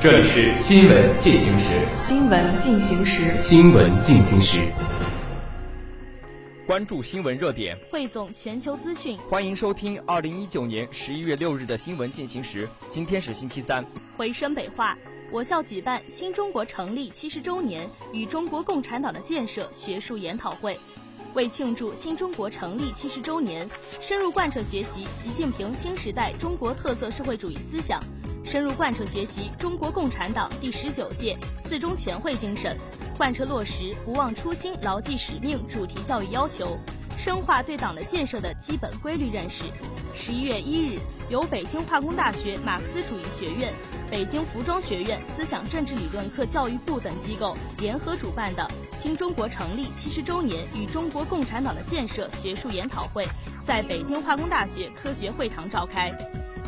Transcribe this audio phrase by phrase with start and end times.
[0.00, 1.84] 这里是新闻进行时。
[2.06, 3.36] 新闻进行时。
[3.36, 4.60] 新闻进行时。
[6.64, 9.18] 关注新闻热点，汇总全球资讯。
[9.28, 12.68] 欢迎收听二零一九年十一月六日的新闻进行时。
[12.88, 13.84] 今天是星期三。
[14.16, 14.96] 回深北话，
[15.32, 20.78] 我校举办新中国成立七十周年与中国共产党的建设学术研讨会。
[21.34, 23.68] 为庆祝新中国成立七十周年，
[24.00, 28.00] 深入贯彻学习习近平新时代中国特色社会主义思想。
[28.48, 32.74] 深入贯彻学习中国共产党第十九届四中全会精神，
[33.14, 36.78] 贯彻落实不忘初心、牢记使命主题教育要求，
[37.18, 39.64] 深化对党的建设的基本规律认识。
[40.14, 43.70] 十一月一日，由北京化工大学马克思主义学院、
[44.10, 48.66] 北京服装学院思想政治理论课教育部等机构联合主办的
[48.98, 53.28] 新中国成立七十周年与中国共产党的建设学术研讨会，
[53.62, 56.10] 在北京化工大学科学会堂召开。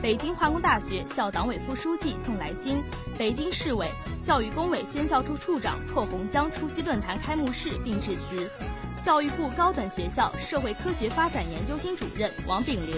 [0.02, 2.82] 北京化工大学校党委副书记宋来新，
[3.18, 3.86] 北京市委
[4.22, 8.50] 教育工委宣教处处长寇洪江出席论坛开幕式并致辞。
[9.04, 12.96] 教育部高等学校社会科学发展研究新主任王炳玲，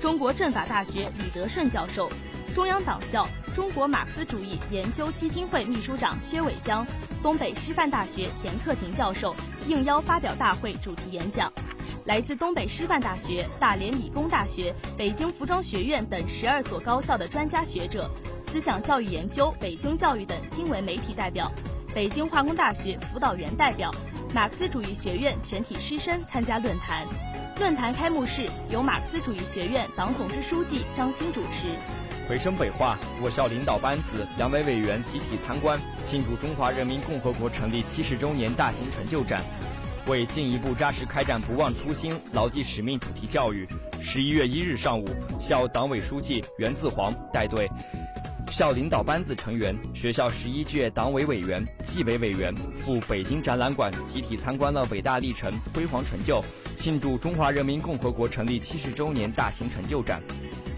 [0.00, 2.08] 中国政法大学李德顺教授，
[2.54, 6.86] 中央党校中国马克思主义研究基金会秘书长薛伟江，
[7.24, 9.34] 东北师范大学田克勤教授
[9.66, 11.52] 应邀发表大会主题演讲。
[12.04, 21.50] 来自东北师范大学、大连理工大学、北京服装学院等十二所高校的专家学者、思想教育研究、北京教育等新闻媒体代表、
[21.94, 23.92] 北京化工大学辅导员代表、
[24.34, 27.06] 马克思主义学院全体师生参加论坛。
[27.58, 31.74] 论坛开幕式由马克思主义学院党总支书记张欣主持。
[32.28, 39.42] 回声北话，我校领导班子、两委委员集体参观庆祝中华人民共和国成立七十周年大型成就展。
[40.06, 43.66] 为进一步扎实开展不忘初心、牢记使命主题教育，
[44.00, 45.04] 十一月一日上午，
[45.40, 47.68] 校党委书记袁自煌带队，
[48.48, 56.40] 校领导班子成员、学校十一届党委委员、纪委委员赴北京展览馆集体参观了伟大历程、辉煌成就，
[56.76, 60.22] 庆祝中华人民共和国成立七十周年大型成就展。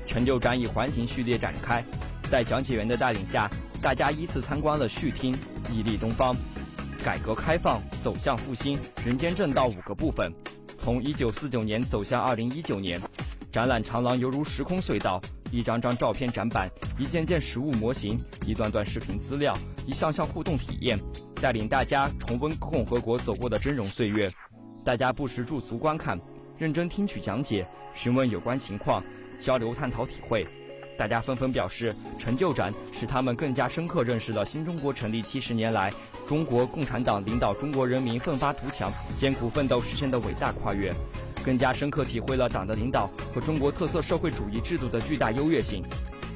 [0.07, 1.85] 成就展以环形序列展开，
[2.31, 3.47] 在讲解员的带领下，
[3.83, 5.37] 大家依次参观了序厅、
[5.71, 6.35] 屹立东方。
[7.05, 10.33] 改革开放走向复兴、人间正道五个部分，
[10.77, 13.01] 从一九四九年走向二零一九年，
[13.53, 15.21] 展览长廊犹如时空隧道，
[15.51, 19.57] 一张张照片展板，一件件实物模型，一段段视频资料，
[19.87, 20.99] 一项项互动体验，
[21.41, 24.31] 带领大家重温共和国走过的峥嵘岁月。
[24.85, 26.19] 大家不时驻足观看，
[26.59, 29.03] 认真听取讲解，询问有关情况，
[29.41, 30.47] 交流探讨体会。
[30.99, 35.93] 大家纷纷表示，成就展使他们更加深刻认识了新中国成立七十年来。
[36.27, 40.93] 中国共产党领导中国人民奋发图强、艰苦奋斗实现的伟大跨越，
[41.45, 45.85] 更加深刻体会了党的领导和中国特色社会主义制度的巨大优越性。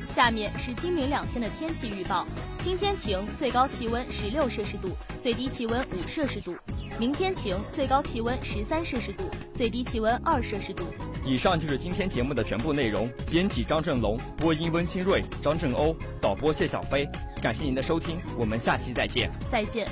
[0.07, 2.25] 下面是今明两天的天气预报：
[2.61, 4.91] 今天晴，最高气温十六摄氏度，
[5.21, 6.53] 最低气温五摄氏度；
[7.01, 10.85] 明天晴，最高气温十三摄氏度，最低气温二摄氏度。
[11.25, 13.11] 以上就是今天节目的全部内容。
[13.31, 17.09] 编辑张振龙，播音温新瑞、张振欧，导播谢小飞。
[17.41, 19.31] 感谢您的收听，我们下期再见。
[19.49, 19.87] 再见。